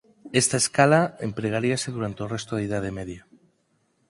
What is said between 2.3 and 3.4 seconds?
resto da Idade Media.